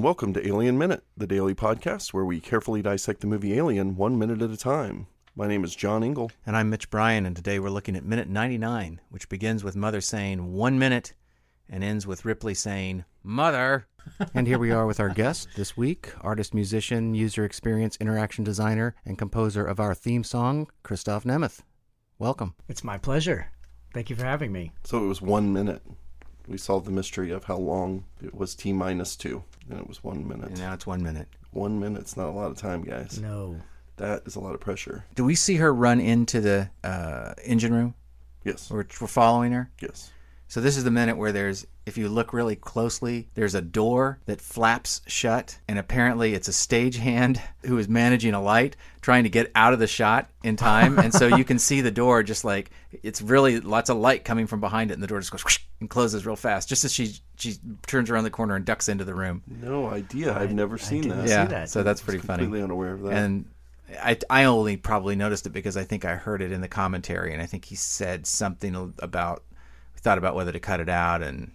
and 0.00 0.04
welcome 0.06 0.32
to 0.32 0.48
Alien 0.48 0.78
Minute, 0.78 1.04
the 1.14 1.26
daily 1.26 1.54
podcast 1.54 2.14
where 2.14 2.24
we 2.24 2.40
carefully 2.40 2.80
dissect 2.80 3.20
the 3.20 3.26
movie 3.26 3.58
Alien 3.58 3.96
one 3.96 4.18
minute 4.18 4.40
at 4.40 4.50
a 4.50 4.56
time. 4.56 5.06
My 5.36 5.46
name 5.46 5.62
is 5.62 5.76
John 5.76 6.02
Ingle. 6.02 6.30
And 6.46 6.56
I'm 6.56 6.70
Mitch 6.70 6.88
Bryan, 6.88 7.26
and 7.26 7.36
today 7.36 7.58
we're 7.58 7.68
looking 7.68 7.94
at 7.94 8.02
minute 8.06 8.26
99, 8.26 9.02
which 9.10 9.28
begins 9.28 9.62
with 9.62 9.76
Mother 9.76 10.00
saying, 10.00 10.54
one 10.54 10.78
minute, 10.78 11.12
and 11.68 11.84
ends 11.84 12.06
with 12.06 12.24
Ripley 12.24 12.54
saying, 12.54 13.04
Mother. 13.22 13.88
and 14.34 14.46
here 14.46 14.58
we 14.58 14.70
are 14.70 14.86
with 14.86 15.00
our 15.00 15.10
guest 15.10 15.48
this 15.54 15.76
week 15.76 16.14
artist, 16.22 16.54
musician, 16.54 17.14
user 17.14 17.44
experience, 17.44 17.98
interaction 18.00 18.42
designer, 18.42 18.94
and 19.04 19.18
composer 19.18 19.66
of 19.66 19.78
our 19.78 19.94
theme 19.94 20.24
song, 20.24 20.70
Christoph 20.82 21.24
Nemeth. 21.24 21.60
Welcome. 22.18 22.54
It's 22.70 22.82
my 22.82 22.96
pleasure. 22.96 23.50
Thank 23.92 24.08
you 24.08 24.16
for 24.16 24.24
having 24.24 24.50
me. 24.50 24.72
So 24.82 25.04
it 25.04 25.08
was 25.08 25.20
one 25.20 25.52
minute. 25.52 25.82
We 26.50 26.58
solved 26.58 26.84
the 26.84 26.90
mystery 26.90 27.30
of 27.30 27.44
how 27.44 27.58
long 27.58 28.04
it 28.20 28.34
was 28.34 28.56
T 28.56 28.72
minus 28.72 29.14
two, 29.14 29.44
and 29.70 29.78
it 29.78 29.86
was 29.86 30.02
one 30.02 30.26
minute. 30.26 30.48
And 30.48 30.58
now 30.58 30.74
it's 30.74 30.84
one 30.84 31.00
minute. 31.00 31.28
One 31.52 31.78
minute's 31.78 32.16
not 32.16 32.26
a 32.26 32.32
lot 32.32 32.50
of 32.50 32.56
time, 32.56 32.82
guys. 32.82 33.20
No. 33.20 33.60
That 33.98 34.22
is 34.26 34.34
a 34.34 34.40
lot 34.40 34.54
of 34.54 34.60
pressure. 34.60 35.04
Do 35.14 35.24
we 35.24 35.36
see 35.36 35.56
her 35.56 35.72
run 35.72 36.00
into 36.00 36.40
the 36.40 36.68
uh, 36.82 37.34
engine 37.44 37.72
room? 37.72 37.94
Yes. 38.44 38.68
We're, 38.68 38.86
we're 39.00 39.06
following 39.06 39.52
her? 39.52 39.70
Yes. 39.80 40.10
So 40.48 40.60
this 40.60 40.76
is 40.76 40.82
the 40.82 40.90
minute 40.90 41.16
where 41.16 41.30
there's, 41.30 41.66
if 41.90 41.98
you 41.98 42.08
look 42.08 42.32
really 42.32 42.54
closely, 42.54 43.26
there's 43.34 43.56
a 43.56 43.60
door 43.60 44.20
that 44.26 44.40
flaps 44.40 45.00
shut, 45.08 45.58
and 45.66 45.76
apparently 45.76 46.34
it's 46.34 46.46
a 46.46 46.52
stagehand 46.52 47.40
who 47.66 47.76
is 47.78 47.88
managing 47.88 48.32
a 48.32 48.40
light, 48.40 48.76
trying 49.00 49.24
to 49.24 49.28
get 49.28 49.50
out 49.56 49.72
of 49.72 49.80
the 49.80 49.88
shot 49.88 50.30
in 50.44 50.54
time, 50.54 50.98
and 51.00 51.12
so 51.12 51.26
you 51.36 51.44
can 51.44 51.58
see 51.68 51.80
the 51.80 51.90
door 51.90 52.22
just 52.22 52.44
like 52.44 52.70
it's 53.02 53.20
really 53.20 53.58
lots 53.60 53.90
of 53.90 53.96
light 53.96 54.24
coming 54.24 54.46
from 54.46 54.60
behind 54.60 54.90
it, 54.92 54.94
and 54.94 55.02
the 55.02 55.08
door 55.08 55.18
just 55.18 55.32
goes 55.32 55.44
whoosh 55.44 55.58
and 55.80 55.90
closes 55.90 56.24
real 56.24 56.36
fast, 56.36 56.68
just 56.68 56.84
as 56.84 56.92
she 56.92 57.12
she 57.36 57.56
turns 57.88 58.08
around 58.08 58.22
the 58.24 58.30
corner 58.30 58.54
and 58.54 58.64
ducks 58.64 58.88
into 58.88 59.04
the 59.04 59.14
room. 59.14 59.42
No 59.48 59.88
idea. 59.88 60.32
I've 60.36 60.52
never 60.52 60.78
seen 60.78 61.02
didn't 61.02 61.18
that. 61.18 61.26
see 61.26 61.32
Yeah, 61.34 61.44
that. 61.46 61.70
so 61.70 61.82
that's 61.82 62.00
pretty 62.00 62.20
funny. 62.20 62.44
Completely 62.44 62.62
unaware 62.62 62.92
of 62.92 63.02
that. 63.02 63.12
And 63.14 63.46
I, 64.00 64.16
I 64.30 64.44
only 64.44 64.76
probably 64.76 65.16
noticed 65.16 65.44
it 65.46 65.50
because 65.50 65.76
I 65.76 65.82
think 65.82 66.04
I 66.04 66.14
heard 66.14 66.40
it 66.40 66.52
in 66.52 66.60
the 66.60 66.68
commentary, 66.68 67.32
and 67.32 67.42
I 67.42 67.46
think 67.46 67.64
he 67.64 67.74
said 67.74 68.26
something 68.28 68.94
about 69.00 69.42
thought 69.96 70.18
about 70.18 70.34
whether 70.34 70.52
to 70.52 70.60
cut 70.60 70.80
it 70.80 70.88
out 70.88 71.22
and 71.22 71.50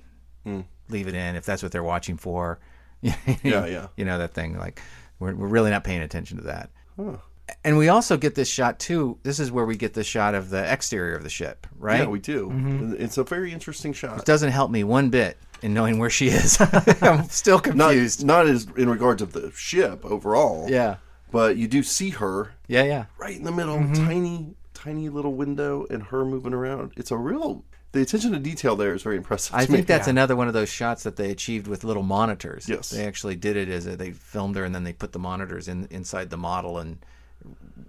leave 0.90 1.08
it 1.08 1.16
in 1.16 1.36
if 1.36 1.46
that's 1.46 1.64
what 1.64 1.72
they're 1.72 1.84
watching 1.84 2.18
for. 2.18 2.60
yeah, 3.02 3.14
yeah. 3.44 3.88
you 3.98 4.06
know 4.06 4.18
that 4.18 4.34
thing. 4.34 4.58
Like 4.58 4.82
we're 5.20 5.34
we're 5.36 5.48
really 5.48 5.70
not 5.72 5.84
paying 5.84 6.02
attention 6.02 6.38
to 6.38 6.44
that. 6.46 6.70
Huh. 6.96 7.18
And 7.64 7.78
we 7.78 7.90
also 7.90 8.18
get 8.18 8.34
this 8.34 8.48
shot 8.50 8.80
too. 8.80 9.20
This 9.22 9.40
is 9.40 9.52
where 9.52 9.66
we 9.66 9.76
get 9.78 9.94
the 9.94 10.04
shot 10.04 10.34
of 10.34 10.50
the 10.50 10.72
exterior 10.72 11.16
of 11.16 11.22
the 11.22 11.30
ship, 11.30 11.68
right? 11.78 12.00
Yeah, 12.02 12.08
we 12.08 12.18
do. 12.20 12.96
It's 12.98 13.20
a 13.20 13.24
very 13.24 13.54
interesting 13.54 13.94
shot. 13.94 14.18
it 14.18 14.26
doesn't 14.26 14.52
help 14.52 14.72
me 14.72 14.84
one 14.84 15.10
bit 15.12 15.38
in 15.62 15.72
knowing 15.74 16.00
where 16.00 16.10
she 16.10 16.30
is. 16.30 16.58
I'm 17.02 17.26
still 17.30 17.58
Not, 17.58 17.64
confused. 17.64 18.26
not 18.26 18.48
as 18.48 18.66
in 18.78 18.90
regards 18.90 19.22
of 19.22 19.34
the 19.34 19.52
ship 19.56 20.04
overall. 20.06 20.68
yeah, 20.72 20.96
But 21.32 21.58
you 21.58 21.68
do 21.68 21.84
see 21.84 22.10
her 22.12 22.54
yeah, 22.68 22.84
yeah. 22.84 23.06
right 23.20 23.36
in 23.38 23.44
the 23.44 23.52
middle, 23.52 23.78
Mm-hmm. 23.78 24.06
tiny, 24.08 24.56
tiny 24.74 25.10
little 25.10 25.34
window, 25.36 25.86
and 25.92 26.02
her 26.04 26.26
moving 26.26 26.54
around. 26.54 26.94
It's 26.98 27.12
a 27.12 27.18
real. 27.18 27.64
The 27.96 28.02
attention 28.02 28.34
to 28.34 28.40
detail 28.40 28.76
there 28.76 28.94
is 28.94 29.04
very 29.04 29.16
impressive. 29.16 29.56
I 29.56 29.62
to 29.62 29.68
think 29.68 29.78
me. 29.80 29.86
that's 29.86 30.10
another 30.10 30.36
one 30.36 30.50
of 30.50 30.54
those 30.54 30.68
shots 30.68 31.04
that 31.04 31.16
they 31.16 31.32
achieved 31.32 31.66
with 31.66 31.86
little 31.86 32.04
monitors. 32.04 32.68
Yes. 32.68 32.90
they 32.90 33.06
actually 33.06 33.38
did 33.38 33.56
it 33.56 33.70
as 33.70 33.88
a, 33.88 33.96
they 33.96 34.12
filmed 34.12 34.58
her 34.58 34.66
and 34.66 34.76
then 34.76 34.84
they 34.84 34.92
put 34.92 35.14
the 35.14 35.20
monitors 35.20 35.70
in 35.70 35.88
inside 35.90 36.30
the 36.30 36.36
model 36.36 36.78
and 36.78 36.98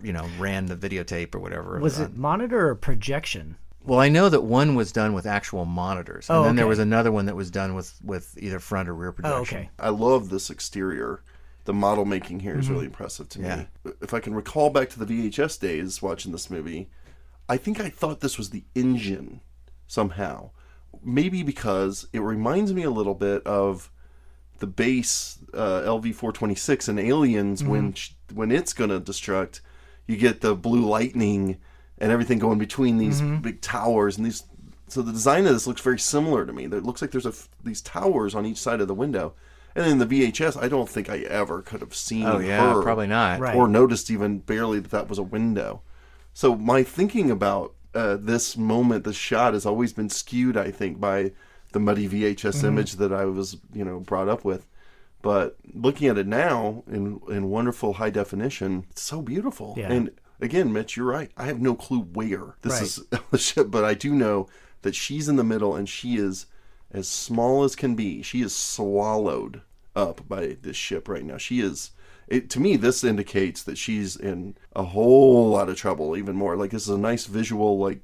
you 0.00 0.12
know 0.12 0.28
ran 0.38 0.66
the 0.66 0.76
videotape 0.76 1.34
or 1.34 1.40
whatever. 1.40 1.80
Was 1.80 1.98
on- 1.98 2.06
it 2.06 2.10
uh, 2.10 2.18
monitor 2.20 2.68
or 2.68 2.76
projection? 2.76 3.56
Well, 3.82 3.98
I 3.98 4.08
know 4.08 4.28
that 4.28 4.44
one 4.44 4.76
was 4.76 4.92
done 4.92 5.12
with 5.12 5.26
actual 5.26 5.64
monitors, 5.64 6.30
and 6.30 6.38
Oh, 6.38 6.44
then 6.44 6.54
there 6.54 6.68
was 6.68 6.78
another 6.78 7.10
one 7.10 7.26
that 7.26 7.34
was 7.34 7.50
done 7.50 7.74
with 7.74 7.98
with 8.04 8.38
either 8.40 8.60
front 8.60 8.88
or 8.88 8.94
rear 8.94 9.08
oh, 9.08 9.12
projection. 9.12 9.56
Oh, 9.56 9.60
okay. 9.60 9.70
I 9.80 9.88
love 9.88 10.28
this 10.28 10.50
exterior. 10.50 11.24
The 11.64 11.74
model 11.74 12.04
making 12.04 12.38
here 12.38 12.56
is 12.56 12.66
mm-hmm. 12.66 12.74
really 12.74 12.86
impressive 12.86 13.28
to 13.30 13.40
Yeah. 13.40 13.56
me. 13.84 13.92
If 14.00 14.14
I 14.14 14.20
can 14.20 14.36
recall 14.36 14.70
back 14.70 14.88
to 14.90 15.04
the 15.04 15.06
VHS 15.06 15.58
days 15.58 16.00
watching 16.00 16.30
this 16.30 16.48
movie, 16.48 16.90
I 17.48 17.56
think 17.56 17.80
I 17.80 17.88
thought 17.88 18.20
this 18.20 18.38
was 18.38 18.50
the 18.50 18.62
engine 18.76 19.40
somehow. 19.86 20.50
Maybe 21.02 21.42
because 21.42 22.08
it 22.12 22.20
reminds 22.20 22.72
me 22.72 22.82
a 22.82 22.90
little 22.90 23.14
bit 23.14 23.46
of 23.46 23.90
the 24.58 24.66
base 24.66 25.38
uh, 25.54 25.82
LV426 25.82 26.88
in 26.88 26.98
Aliens 26.98 27.62
when 27.62 27.92
sh- 27.92 28.10
when 28.34 28.50
it's 28.50 28.72
going 28.72 28.90
to 28.90 29.00
destruct, 29.00 29.60
you 30.06 30.16
get 30.16 30.40
the 30.40 30.54
blue 30.54 30.84
lightning 30.86 31.58
and 31.98 32.10
everything 32.10 32.38
going 32.38 32.58
between 32.58 32.98
these 32.98 33.20
big 33.20 33.60
towers 33.60 34.16
and 34.16 34.26
these. 34.26 34.44
So 34.88 35.02
the 35.02 35.12
design 35.12 35.46
of 35.46 35.52
this 35.52 35.66
looks 35.66 35.80
very 35.80 35.98
similar 35.98 36.46
to 36.46 36.52
me. 36.52 36.64
It 36.64 36.84
looks 36.84 37.02
like 37.02 37.10
there's 37.10 37.26
a, 37.26 37.32
these 37.64 37.82
towers 37.82 38.34
on 38.34 38.46
each 38.46 38.58
side 38.58 38.80
of 38.80 38.88
the 38.88 38.94
window. 38.94 39.34
And 39.74 39.86
in 39.86 39.98
the 39.98 40.06
VHS, 40.06 40.60
I 40.60 40.68
don't 40.68 40.88
think 40.88 41.10
I 41.10 41.18
ever 41.18 41.60
could 41.60 41.80
have 41.82 41.94
seen 41.94 42.24
Oh 42.24 42.38
yeah, 42.38 42.72
her 42.72 42.82
probably 42.82 43.06
not. 43.06 43.40
Right. 43.40 43.54
or 43.54 43.68
noticed 43.68 44.10
even 44.10 44.38
barely 44.38 44.80
that 44.80 44.90
that 44.90 45.08
was 45.08 45.18
a 45.18 45.22
window. 45.22 45.82
So 46.32 46.54
my 46.56 46.82
thinking 46.82 47.30
about 47.30 47.74
uh, 47.96 48.16
this 48.16 48.56
moment, 48.56 49.04
this 49.04 49.16
shot, 49.16 49.54
has 49.54 49.66
always 49.66 49.92
been 49.92 50.10
skewed. 50.10 50.56
I 50.56 50.70
think 50.70 51.00
by 51.00 51.32
the 51.72 51.80
muddy 51.80 52.08
VHS 52.08 52.56
Mm-hmm. 52.58 52.66
image 52.66 52.92
that 52.96 53.12
I 53.12 53.24
was, 53.24 53.56
you 53.72 53.84
know, 53.84 54.00
brought 54.00 54.28
up 54.28 54.44
with. 54.44 54.66
But 55.22 55.56
looking 55.74 56.08
at 56.08 56.18
it 56.18 56.26
now 56.26 56.84
in 56.86 57.20
in 57.28 57.50
wonderful 57.50 57.94
high 57.94 58.10
definition, 58.10 58.84
it's 58.90 59.02
so 59.02 59.22
beautiful. 59.22 59.74
Yeah. 59.76 59.90
And 59.90 60.10
again, 60.40 60.72
Mitch, 60.72 60.96
you're 60.96 61.06
right. 61.06 61.30
I 61.36 61.44
have 61.46 61.60
no 61.60 61.74
clue 61.74 62.00
where 62.02 62.54
this 62.62 62.72
Right. 62.74 62.82
is 62.82 62.94
the 63.30 63.38
ship, 63.38 63.68
but 63.70 63.84
I 63.84 63.94
do 63.94 64.14
know 64.14 64.46
that 64.82 64.94
she's 64.94 65.28
in 65.28 65.36
the 65.36 65.42
middle 65.44 65.74
and 65.74 65.88
she 65.88 66.16
is 66.16 66.46
as 66.92 67.08
small 67.08 67.64
as 67.64 67.74
can 67.74 67.94
be. 67.96 68.22
She 68.22 68.40
is 68.42 68.54
swallowed 68.54 69.62
up 69.96 70.28
by 70.28 70.56
this 70.62 70.76
ship 70.76 71.08
right 71.08 71.24
now. 71.24 71.38
She 71.38 71.60
is. 71.60 71.90
It, 72.28 72.50
to 72.50 72.60
me, 72.60 72.76
this 72.76 73.04
indicates 73.04 73.62
that 73.64 73.78
she's 73.78 74.16
in 74.16 74.56
a 74.74 74.82
whole 74.82 75.50
lot 75.50 75.68
of 75.68 75.76
trouble. 75.76 76.16
Even 76.16 76.36
more, 76.36 76.56
like 76.56 76.70
this 76.70 76.82
is 76.82 76.94
a 76.94 76.98
nice 76.98 77.26
visual. 77.26 77.78
Like, 77.78 78.00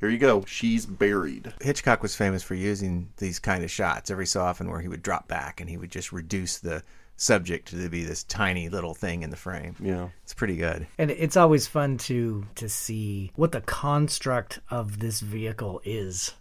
here 0.00 0.08
you 0.08 0.18
go. 0.18 0.44
She's 0.46 0.86
buried. 0.86 1.52
Hitchcock 1.60 2.02
was 2.02 2.14
famous 2.14 2.42
for 2.42 2.54
using 2.54 3.08
these 3.16 3.38
kind 3.38 3.64
of 3.64 3.70
shots 3.70 4.10
every 4.10 4.26
so 4.26 4.40
often, 4.42 4.70
where 4.70 4.80
he 4.80 4.88
would 4.88 5.02
drop 5.02 5.28
back 5.28 5.60
and 5.60 5.68
he 5.68 5.76
would 5.76 5.90
just 5.90 6.12
reduce 6.12 6.58
the 6.58 6.82
subject 7.16 7.68
to 7.68 7.88
be 7.88 8.04
this 8.04 8.24
tiny 8.24 8.68
little 8.68 8.94
thing 8.94 9.22
in 9.22 9.30
the 9.30 9.36
frame. 9.36 9.76
Yeah. 9.80 10.08
It's 10.24 10.34
pretty 10.34 10.56
good. 10.56 10.86
And 10.98 11.10
it's 11.10 11.36
always 11.36 11.66
fun 11.66 11.96
to 11.98 12.46
to 12.56 12.68
see 12.68 13.30
what 13.36 13.52
the 13.52 13.60
construct 13.60 14.58
of 14.70 14.98
this 14.98 15.20
vehicle 15.20 15.80
is. 15.84 16.32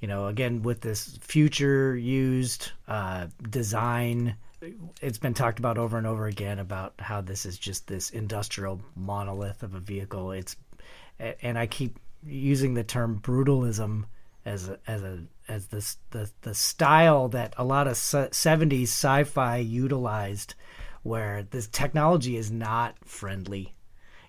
You 0.00 0.08
know, 0.08 0.26
again 0.26 0.62
with 0.62 0.80
this 0.80 1.18
future 1.20 1.94
used 1.96 2.72
uh, 2.88 3.26
design, 3.50 4.34
it's 5.00 5.18
been 5.18 5.34
talked 5.34 5.58
about 5.58 5.78
over 5.78 5.96
and 5.98 6.06
over 6.06 6.26
again 6.26 6.58
about 6.58 6.94
how 6.98 7.20
this 7.20 7.46
is 7.46 7.58
just 7.58 7.86
this 7.86 8.10
industrial 8.10 8.80
monolith 8.94 9.62
of 9.62 9.74
a 9.74 9.80
vehicle. 9.80 10.32
It's 10.32 10.56
and 11.18 11.58
I 11.58 11.66
keep 11.66 11.98
using 12.24 12.74
the 12.74 12.84
term 12.84 13.20
brutalism 13.20 14.04
as 14.44 14.68
a, 14.68 14.78
as 14.86 15.02
a 15.02 15.22
as 15.48 15.66
this 15.66 15.96
the 16.10 16.30
the 16.42 16.54
style 16.54 17.28
that 17.28 17.54
a 17.56 17.64
lot 17.64 17.86
of 17.86 17.94
70s 17.94 18.82
sci-fi 18.84 19.56
utilized 19.58 20.54
where 21.02 21.42
this 21.50 21.66
technology 21.66 22.36
is 22.36 22.50
not 22.50 22.94
friendly 23.04 23.74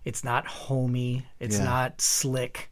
it's 0.04 0.24
not 0.24 0.46
homey 0.48 1.26
it's 1.40 1.58
Yeah. 1.58 1.66
not 1.66 2.02
slick 2.02 2.72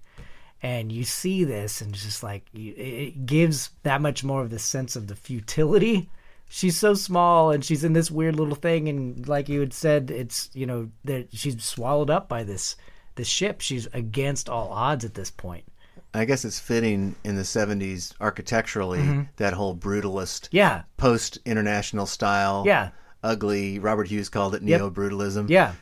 and 0.61 0.91
you 0.91 1.03
see 1.05 1.43
this 1.45 1.79
and 1.81 1.93
it's 1.93 2.03
just 2.03 2.23
like 2.23 2.45
it 2.53 3.25
gives 3.25 3.69
that 3.83 4.01
much 4.01 4.23
more 4.23 4.41
of 4.41 4.49
the 4.49 4.59
sense 4.59 4.95
of 4.95 5.07
the 5.07 5.15
futility 5.15 6.09
she's 6.49 6.77
so 6.77 6.93
small 6.93 7.51
and 7.51 7.63
she's 7.63 7.83
in 7.85 7.93
this 7.93 8.11
weird 8.11 8.35
little 8.35 8.55
thing 8.55 8.89
and 8.89 9.27
like 9.27 9.47
you 9.47 9.59
had 9.61 9.71
said 9.71 10.11
it's 10.11 10.49
you 10.53 10.65
know 10.65 10.89
that 11.05 11.27
she's 11.31 11.63
swallowed 11.63 12.09
up 12.09 12.27
by 12.27 12.43
this 12.43 12.75
this 13.15 13.27
ship 13.27 13.61
she's 13.61 13.87
against 13.93 14.49
all 14.49 14.67
odds 14.69 15.05
at 15.05 15.13
this 15.13 15.31
point 15.31 15.63
I 16.11 16.25
guess 16.25 16.43
it's 16.43 16.59
fitting 16.59 17.15
in 17.23 17.35
the 17.35 17.43
70s 17.43 18.15
architecturally, 18.19 18.97
mm-hmm. 18.97 19.21
that 19.37 19.53
whole 19.53 19.75
brutalist, 19.75 20.49
yeah 20.51 20.81
post 20.97 21.37
international 21.45 22.07
style, 22.07 22.63
yeah 22.65 22.89
ugly. 23.23 23.77
Robert 23.77 24.07
Hughes 24.07 24.27
called 24.27 24.55
it 24.55 24.63
neo 24.63 24.89
brutalism. 24.89 25.49
yeah 25.49 25.73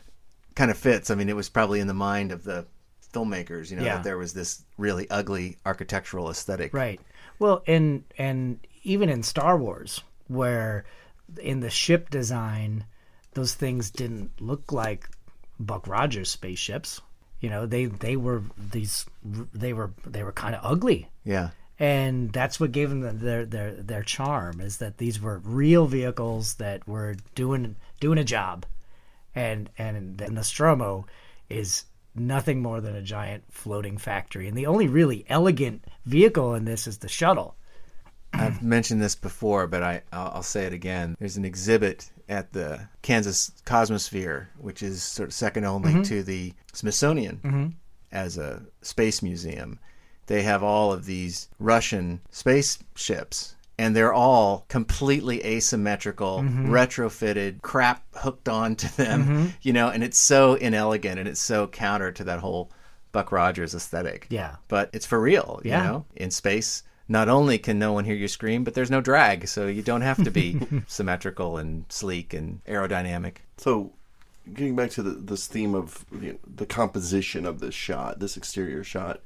Kind 0.55 0.69
of 0.69 0.77
fits. 0.77 1.09
I 1.11 1.15
mean, 1.15 1.29
it 1.29 1.35
was 1.35 1.47
probably 1.49 1.79
in 1.79 1.87
the 1.87 1.93
mind 1.93 2.31
of 2.33 2.43
the 2.43 2.65
filmmakers, 3.13 3.69
you 3.71 3.77
know, 3.77 3.83
Yeah. 3.85 3.95
that 3.95 4.03
there 4.03 4.17
was 4.17 4.33
this 4.33 4.65
really 4.77 5.09
ugly 5.09 5.55
architectural 5.65 6.29
aesthetic. 6.29 6.73
Right. 6.73 6.99
Well, 7.39 7.63
and 7.65 8.03
and 8.17 8.59
even 8.83 9.07
in 9.07 9.23
Star 9.23 9.57
Wars, 9.57 10.01
where 10.27 10.85
in 11.41 11.59
the 11.59 11.69
ship 11.69 12.09
design, 12.09 12.85
those 13.33 13.53
things 13.53 13.91
didn't 13.91 14.31
look 14.41 14.71
like 14.71 15.09
Buck 15.59 15.87
Rogers 15.87 16.29
spaceships. 16.29 17.01
You 17.39 17.49
know, 17.49 17.65
they 17.65 17.85
they 17.85 18.15
were 18.15 18.43
these 18.57 19.05
they 19.23 19.73
were 19.73 19.91
they 20.05 20.23
were 20.23 20.31
kind 20.31 20.55
of 20.55 20.61
ugly, 20.63 21.09
Yeah. 21.23 21.49
and 21.77 22.31
that's 22.33 22.59
what 22.59 22.71
gave 22.71 22.89
them 22.89 23.19
their 23.19 23.45
their 23.45 23.73
their 23.73 24.01
charm 24.03 24.59
is 24.61 24.77
that 24.77 24.97
these 24.97 25.21
were 25.21 25.39
real 25.43 25.85
vehicles 25.85 26.55
that 26.55 26.87
were 26.87 27.15
doing 27.35 27.75
doing 27.99 28.17
a 28.17 28.23
job, 28.23 28.65
and 29.35 29.69
and 29.77 30.17
the 30.17 30.31
Nostromo 30.31 31.05
is 31.49 31.83
nothing 32.15 32.59
more 32.61 32.81
than 32.81 32.95
a 32.95 33.01
giant 33.03 33.43
floating 33.51 33.97
factory, 33.99 34.47
and 34.47 34.57
the 34.57 34.65
only 34.65 34.87
really 34.87 35.23
elegant 35.29 35.85
vehicle 36.05 36.55
in 36.55 36.65
this 36.65 36.87
is 36.87 36.97
the 36.99 37.07
shuttle. 37.09 37.55
I've 38.39 38.63
mentioned 38.63 39.01
this 39.01 39.15
before, 39.15 39.67
but 39.67 39.83
I 39.83 40.01
I'll, 40.11 40.43
say 40.43 40.65
it 40.65 40.73
again. 40.73 41.15
There's 41.19 41.37
an 41.37 41.45
exhibit 41.45 42.11
at 42.29 42.53
the 42.53 42.87
Kansas 43.01 43.51
Cosmosphere, 43.65 44.47
which 44.59 44.83
is 44.83 45.03
sort 45.03 45.29
of 45.29 45.33
second 45.33 45.65
only 45.65 45.93
mm-hmm. 45.93 46.01
to 46.03 46.23
the 46.23 46.53
Smithsonian 46.73 47.37
mm-hmm. 47.37 47.67
as 48.11 48.37
a 48.37 48.63
space 48.81 49.21
museum. 49.21 49.79
They 50.27 50.43
have 50.43 50.61
all 50.63 50.91
of 50.91 51.05
these 51.05 51.49
Russian 51.59 52.21
spaceships. 52.31 53.55
And 53.79 53.95
they're 53.95 54.13
all 54.13 54.65
completely 54.69 55.45
asymmetrical, 55.45 56.39
mm-hmm. 56.39 56.73
retrofitted, 56.73 57.61
crap 57.61 58.03
hooked 58.15 58.49
onto 58.49 58.87
them, 58.87 59.53
you 59.61 59.71
know, 59.71 59.89
and 59.89 60.03
it's 60.03 60.17
so 60.17 60.55
inelegant 60.55 61.19
and 61.19 61.29
it's 61.29 61.39
so 61.39 61.67
counter 61.67 62.11
to 62.13 62.23
that 62.23 62.39
whole 62.39 62.71
Buck 63.11 63.31
Rogers 63.31 63.75
aesthetic 63.75 64.25
Yeah. 64.29 64.55
but 64.67 64.89
it's 64.93 65.05
for 65.05 65.21
real. 65.21 65.61
You 65.63 65.71
Yeah. 65.71 65.83
know, 65.83 66.05
in 66.15 66.31
space, 66.31 66.81
not 67.07 67.29
only 67.29 67.57
can 67.57 67.79
no 67.79 67.93
one 67.93 68.05
hear 68.05 68.15
you 68.15 68.27
scream, 68.27 68.63
but 68.63 68.73
there's 68.73 68.91
no 68.91 69.01
drag, 69.01 69.47
so 69.47 69.67
you 69.67 69.81
don't 69.81 70.01
have 70.01 70.23
to 70.23 70.31
be 70.31 70.59
symmetrical 70.87 71.57
and 71.57 71.85
sleek 71.89 72.33
and 72.33 72.63
aerodynamic. 72.65 73.37
So, 73.57 73.93
getting 74.53 74.75
back 74.75 74.91
to 74.91 75.03
the, 75.03 75.11
this 75.11 75.47
theme 75.47 75.73
of 75.75 76.05
you 76.21 76.33
know, 76.33 76.37
the 76.45 76.65
composition 76.65 77.45
of 77.45 77.59
this 77.59 77.75
shot, 77.75 78.19
this 78.19 78.37
exterior 78.37 78.83
shot, 78.83 79.21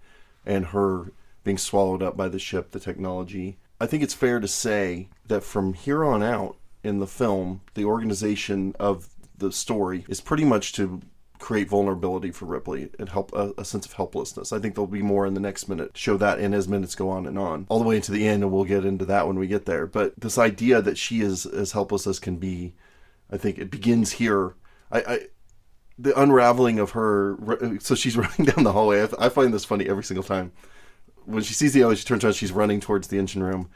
and 0.45 0.67
her 0.67 1.11
being 1.43 1.57
swallowed 1.57 2.03
up 2.03 2.15
by 2.15 2.27
the 2.27 2.39
ship, 2.39 2.71
the 2.71 2.79
technology, 2.79 3.57
I 3.79 3.87
think 3.87 4.03
it's 4.03 4.13
fair 4.13 4.39
to 4.39 4.47
say 4.47 5.09
that 5.27 5.43
from 5.43 5.73
here 5.73 6.05
on 6.05 6.21
out 6.21 6.55
in 6.83 6.99
the 6.99 7.07
film, 7.07 7.61
the 7.73 7.85
organization 7.85 8.75
of 8.79 9.09
the 9.37 9.51
story 9.51 10.05
is 10.07 10.21
pretty 10.21 10.45
much 10.45 10.73
to 10.73 11.01
create 11.41 11.67
vulnerability 11.67 12.31
for 12.31 12.45
Ripley 12.45 12.89
and 12.97 13.09
help 13.09 13.33
a, 13.33 13.53
a 13.57 13.65
sense 13.65 13.85
of 13.85 13.93
helplessness. 13.93 14.53
I 14.53 14.59
think 14.59 14.75
there'll 14.75 14.87
be 14.87 15.01
more 15.01 15.25
in 15.25 15.33
the 15.33 15.39
next 15.39 15.67
minute, 15.67 15.97
show 15.97 16.15
that 16.17 16.39
in 16.39 16.53
as 16.53 16.67
minutes 16.67 16.95
go 16.95 17.09
on 17.09 17.25
and 17.25 17.37
on, 17.37 17.65
all 17.67 17.79
the 17.79 17.85
way 17.85 17.97
into 17.97 18.11
the 18.11 18.27
end, 18.27 18.43
and 18.43 18.51
we'll 18.51 18.63
get 18.63 18.85
into 18.85 19.05
that 19.05 19.27
when 19.27 19.37
we 19.37 19.47
get 19.47 19.65
there. 19.65 19.87
But 19.87 20.13
this 20.19 20.37
idea 20.37 20.81
that 20.81 20.97
she 20.97 21.21
is 21.21 21.45
as 21.45 21.73
helpless 21.73 22.07
as 22.07 22.19
can 22.19 22.37
be, 22.37 22.73
I 23.29 23.37
think 23.37 23.57
it 23.57 23.71
begins 23.71 24.13
here. 24.13 24.55
I, 24.91 24.99
I 24.99 25.19
the 25.97 26.19
unraveling 26.19 26.79
of 26.79 26.91
her. 26.91 27.37
So 27.79 27.95
she's 27.95 28.17
running 28.17 28.45
down 28.45 28.63
the 28.63 28.73
hallway. 28.73 29.03
I, 29.03 29.25
I 29.25 29.29
find 29.29 29.53
this 29.53 29.65
funny 29.65 29.87
every 29.87 30.03
single 30.03 30.23
time. 30.23 30.51
When 31.25 31.43
she 31.43 31.53
sees 31.53 31.73
the 31.73 31.81
alien, 31.81 31.97
she 31.97 32.05
turns 32.05 32.23
around. 32.23 32.33
She's 32.33 32.51
running 32.51 32.79
towards 32.79 33.07
the 33.07 33.19
engine 33.19 33.43
room. 33.43 33.69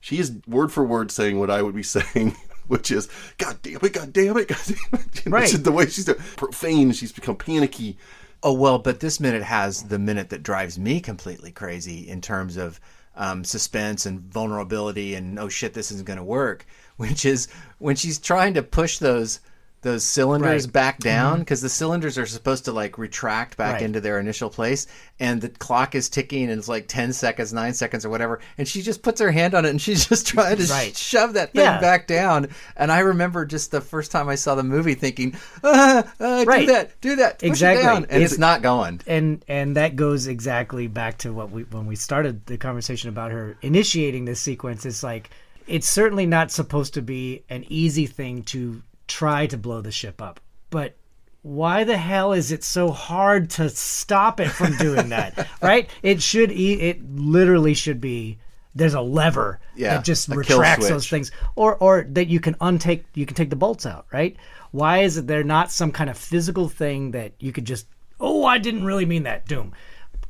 She 0.00 0.18
is 0.18 0.32
word 0.46 0.72
for 0.72 0.84
word 0.84 1.10
saying 1.10 1.38
what 1.38 1.50
I 1.50 1.62
would 1.62 1.74
be 1.74 1.82
saying, 1.84 2.36
which 2.70 2.90
is 2.90 3.08
"God 3.38 3.58
damn 3.62 3.80
it, 3.82 3.92
God 3.92 4.12
damn 4.12 4.36
it, 4.38 4.48
God 4.48 4.58
damn 4.66 5.00
it." 5.00 5.24
You 5.24 5.30
know, 5.30 5.36
Right. 5.36 5.52
the 5.52 5.72
way 5.72 5.86
she's 5.86 6.04
doing- 6.06 6.18
profane. 6.36 6.92
She's 6.92 7.12
become 7.12 7.36
panicky. 7.36 7.98
Oh 8.42 8.54
well, 8.54 8.78
but 8.78 9.00
this 9.00 9.20
minute 9.20 9.42
has 9.42 9.82
the 9.84 9.98
minute 9.98 10.30
that 10.30 10.42
drives 10.42 10.78
me 10.78 11.00
completely 11.00 11.50
crazy 11.52 12.08
in 12.08 12.20
terms 12.22 12.56
of 12.56 12.80
um, 13.16 13.44
suspense 13.44 14.06
and 14.06 14.20
vulnerability 14.20 15.14
and 15.14 15.38
oh 15.38 15.48
shit, 15.48 15.74
this 15.74 15.90
isn't 15.92 16.06
going 16.06 16.16
to 16.16 16.24
work. 16.24 16.64
Which 16.96 17.24
is 17.24 17.48
when 17.78 17.96
she's 17.96 18.18
trying 18.18 18.54
to 18.54 18.62
push 18.62 18.98
those 18.98 19.40
those 19.82 20.04
cylinders 20.04 20.64
Right. 20.66 20.72
back 20.72 20.98
down 20.98 21.38
because 21.38 21.62
the 21.62 21.68
cylinders 21.70 22.18
are 22.18 22.26
supposed 22.26 22.66
to 22.66 22.72
like 22.72 22.98
retract 22.98 23.56
back 23.56 23.74
Right. 23.74 23.82
into 23.82 24.00
their 24.00 24.18
initial 24.20 24.50
place 24.50 24.86
and 25.18 25.40
the 25.40 25.48
clock 25.48 25.94
is 25.94 26.08
ticking 26.10 26.50
and 26.50 26.58
it's 26.58 26.68
like 26.68 26.86
10 26.86 27.12
seconds 27.14 27.52
9 27.52 27.72
seconds 27.72 28.04
or 28.04 28.10
whatever 28.10 28.40
and 28.58 28.68
she 28.68 28.82
just 28.82 29.02
puts 29.02 29.20
her 29.20 29.30
hand 29.30 29.54
on 29.54 29.64
it 29.64 29.70
and 29.70 29.80
she's 29.80 30.06
just 30.08 30.26
trying 30.26 30.56
to 30.58 30.64
Right. 30.66 30.94
shove 30.96 31.32
that 31.32 31.52
thing 31.52 31.62
Yeah. 31.64 31.80
back 31.80 32.06
down 32.06 32.48
and 32.76 32.92
i 32.92 32.98
remember 32.98 33.46
just 33.46 33.70
the 33.70 33.80
first 33.80 34.10
time 34.12 34.28
i 34.28 34.34
saw 34.34 34.54
the 34.54 34.62
movie 34.62 34.94
thinking 34.94 35.34
ah, 35.64 36.04
Right. 36.20 36.60
do 36.60 36.66
that 36.72 37.00
do 37.00 37.16
that 37.16 37.38
push 37.38 37.46
it 37.46 37.48
Exactly. 37.48 37.82
down. 37.84 37.96
and 38.04 38.04
It's- 38.12 38.32
it's 38.32 38.38
not 38.38 38.60
going 38.62 39.00
and 39.06 39.42
and 39.48 39.76
that 39.76 39.96
goes 39.96 40.26
exactly 40.26 40.88
back 40.88 41.16
to 41.18 41.32
what 41.32 41.50
we 41.50 41.62
when 41.62 41.86
we 41.86 41.96
started 41.96 42.44
the 42.46 42.58
conversation 42.58 43.08
about 43.08 43.30
her 43.32 43.56
initiating 43.62 44.26
this 44.26 44.40
sequence 44.40 44.84
it's 44.84 45.02
like 45.02 45.30
it's 45.66 45.88
certainly 45.88 46.26
not 46.26 46.50
supposed 46.50 46.94
to 46.94 47.02
be 47.02 47.44
an 47.48 47.64
easy 47.68 48.04
thing 48.06 48.42
to 48.42 48.82
try 49.10 49.46
to 49.46 49.58
blow 49.58 49.80
the 49.80 49.90
ship 49.90 50.22
up. 50.22 50.40
But 50.70 50.96
why 51.42 51.84
the 51.84 51.96
hell 51.96 52.32
is 52.32 52.52
it 52.52 52.62
so 52.62 52.90
hard 52.90 53.50
to 53.50 53.68
stop 53.68 54.40
it 54.40 54.48
from 54.48 54.76
doing 54.76 55.08
that 55.16 55.48
right? 55.60 55.90
It 56.02 56.22
should 56.22 56.52
e- 56.52 56.80
it 56.80 57.02
literally 57.14 57.74
should 57.74 58.00
be 58.00 58.38
there's 58.74 58.94
a 58.94 59.00
lever 59.00 59.58
Yeah, 59.74 59.96
that 59.96 60.04
just 60.04 60.28
retracts 60.28 60.88
those 60.88 61.08
things. 61.08 61.32
Or 61.56 61.76
or 61.76 62.06
that 62.10 62.28
you 62.28 62.40
can 62.40 62.54
untake 62.54 63.04
you 63.14 63.26
can 63.26 63.34
take 63.34 63.50
the 63.50 63.56
bolts 63.56 63.84
out 63.84 64.06
right? 64.12 64.36
Why 64.70 64.98
is 64.98 65.16
it 65.16 65.26
there 65.26 65.42
not 65.42 65.72
some 65.72 65.90
kind 65.90 66.08
of 66.08 66.16
physical 66.16 66.68
thing 66.68 67.10
that 67.10 67.32
you 67.40 67.52
could 67.52 67.64
just 67.64 67.86
oh 68.20 68.44
i 68.44 68.58
didn't 68.58 68.84
really 68.84 69.06
mean 69.06 69.24
that 69.24 69.46
doom. 69.48 69.72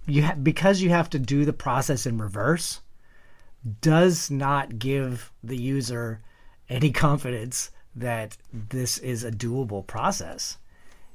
You 0.07 0.23
ha- 0.25 0.37
because 0.43 0.81
you 0.81 0.89
have 0.91 1.11
to 1.11 1.19
do 1.19 1.45
the 1.45 1.53
process 1.53 2.07
in 2.07 2.19
reverse 2.19 2.81
does 3.83 4.31
not 4.31 4.79
give 4.79 5.31
the 5.45 5.57
user 5.57 6.23
any 6.69 6.91
confidence 6.93 7.71
that 7.97 8.37
this 8.53 8.99
is 8.99 9.25
a 9.25 9.31
doable 9.31 9.87
process 9.87 10.57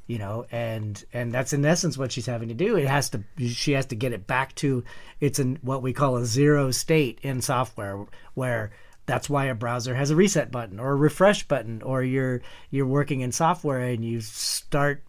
you 0.07 0.17
know 0.19 0.45
and 0.51 1.03
and 1.13 1.33
that's 1.33 1.53
in 1.53 1.65
essence 1.65 1.97
what 1.97 2.11
she's 2.11 2.25
having 2.25 2.49
to 2.49 2.53
do 2.53 2.75
it 2.75 2.85
has 2.87 3.09
to 3.09 3.21
she 3.47 3.71
has 3.71 3.85
to 3.87 3.95
get 3.95 4.11
it 4.13 4.27
back 4.27 4.53
to 4.55 4.83
it's 5.19 5.39
in 5.39 5.57
what 5.61 5.81
we 5.81 5.93
call 5.93 6.17
a 6.17 6.25
zero 6.25 6.69
state 6.71 7.17
in 7.23 7.41
software 7.41 8.05
where 8.35 8.71
that's 9.07 9.29
why 9.29 9.45
a 9.45 9.55
browser 9.55 9.95
has 9.95 10.11
a 10.11 10.15
reset 10.15 10.51
button 10.51 10.79
or 10.79 10.91
a 10.91 10.95
refresh 10.95 11.47
button 11.47 11.81
or 11.81 12.03
you're 12.03 12.41
you're 12.69 12.85
working 12.85 13.21
in 13.21 13.31
software 13.31 13.79
and 13.79 14.03
you 14.05 14.19
start 14.21 15.01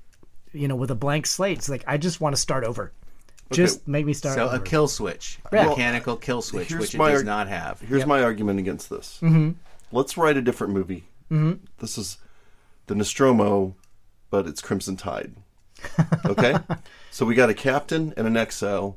you 0.53 0.69
know 0.69 0.77
with 0.77 0.91
a 0.91 0.95
blank 0.95 1.27
slate 1.27 1.59
it's 1.59 1.69
like 1.69 1.85
i 1.87 1.97
just 1.99 2.21
want 2.21 2.35
to 2.35 2.41
start 2.41 2.63
over 2.65 2.93
just 3.53 3.87
make 3.87 4.05
me 4.07 4.13
start 4.13 4.35
so 4.37 4.47
over 4.47 4.57
a 4.57 4.61
kill 4.61 4.89
switch 4.89 5.39
a 5.53 5.57
Yeah. 5.57 5.67
mechanical 5.69 6.17
kill 6.17 6.43
switch 6.43 6.69
here's 6.69 6.81
which 6.81 6.95
it 6.95 6.99
does 6.99 7.17
arg- 7.19 7.27
not 7.27 7.49
have 7.49 7.81
Here's 7.81 8.07
my 8.07 8.23
argument 8.23 8.59
against 8.61 8.89
this. 8.91 9.19
Mm-hmm. 9.23 9.51
Let's 9.93 10.17
write 10.17 10.37
a 10.37 10.43
different 10.43 10.73
movie. 10.73 11.05
Mm-hmm. 11.31 11.65
This 11.79 11.99
is 11.99 12.19
the 12.87 12.95
Nostromo, 12.95 13.75
but 14.31 14.47
it's 14.47 14.61
Crimson 14.61 14.97
Tide. 14.97 15.35
Okay, 16.25 16.55
so 17.11 17.27
we 17.27 17.35
got 17.35 17.51
a 17.51 17.55
captain 17.55 18.15
and 18.17 18.27
an 18.27 18.35
XO, 18.35 18.97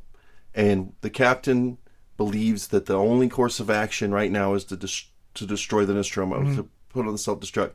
and 0.56 0.94
the 1.02 1.10
captain 1.10 1.78
believes 2.18 2.68
that 2.70 2.86
the 2.86 2.98
only 2.98 3.30
course 3.30 3.60
of 3.60 3.70
action 3.70 4.12
right 4.12 4.32
now 4.32 4.54
is 4.54 4.64
to 4.66 4.76
dis- 4.78 5.06
to 5.36 5.46
destroy 5.46 5.86
the 5.86 5.94
Nostromo, 5.94 6.44
to 6.56 6.70
put 6.90 7.06
on 7.06 7.12
the 7.12 7.18
self 7.18 7.40
destruct. 7.40 7.74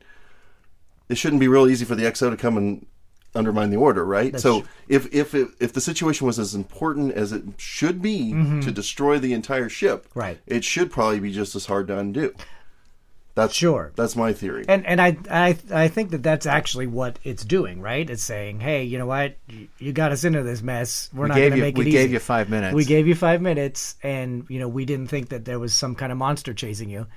It 1.09 1.17
shouldn't 1.17 1.39
be 1.39 1.47
real 1.47 1.67
easy 1.67 1.85
for 1.85 1.95
the 1.95 2.03
XO 2.03 2.29
to 2.31 2.37
come 2.37 2.57
and 2.57 2.85
undermine 3.35 3.69
the 3.69 3.75
order, 3.77 4.03
right? 4.05 4.39
so 4.39 4.63
if 4.87 5.13
if 5.13 5.35
it, 5.35 5.49
if 5.59 5.73
the 5.73 5.81
situation 5.81 6.25
was 6.25 6.39
as 6.39 6.55
important 6.55 7.11
as 7.13 7.31
it 7.31 7.43
should 7.57 8.01
be 8.01 8.31
to 8.61 8.71
destroy 8.71 9.19
the 9.19 9.33
entire 9.33 9.69
ship, 9.69 10.07
Right. 10.15 10.39
it 10.47 10.63
should 10.63 10.89
probably 10.91 11.19
be 11.19 11.31
just 11.31 11.55
as 11.55 11.65
hard 11.67 11.87
to 11.87 11.97
undo. 11.97 12.33
That's 13.35 13.53
Sure. 13.53 13.91
That's 13.95 14.15
my 14.15 14.31
theory. 14.33 14.65
and 14.67 14.85
and 14.85 15.01
I, 15.01 15.17
I 15.29 15.57
I 15.71 15.87
think 15.89 16.11
that 16.11 16.23
that's 16.23 16.45
actually 16.45 16.87
what 16.87 17.19
it's 17.23 17.43
doing, 17.43 17.81
right? 17.81 18.09
It's 18.09 18.23
saying, 18.23 18.61
hey, 18.61 18.83
you 18.83 18.97
know 18.97 19.05
what, 19.05 19.35
you, 19.77 19.91
got 19.91 20.13
us 20.13 20.23
into 20.23 20.41
this 20.41 20.61
mess. 20.61 21.09
We're 21.13 21.23
we 21.23 21.29
not 21.29 21.37
going 21.37 21.51
to 21.51 21.57
make 21.57 21.77
we 21.77 21.87
it 21.87 21.91
gave 21.91 22.11
you 22.13 22.19
five 22.19 22.49
minutes 22.49 22.73
We 22.73 22.85
gave 22.85 23.07
you 23.07 23.15
five 23.15 23.41
minutes, 23.41 23.95
and 24.01 24.45
you 24.49 24.59
know 24.59 24.69
we 24.69 24.85
didn't 24.85 25.07
think 25.07 25.29
that 25.29 25.43
there 25.45 25.59
was 25.59 25.73
some 25.73 25.95
kind 25.95 26.13
of 26.13 26.17
monster 26.17 26.53
chasing 26.53 26.89
you, 26.89 27.07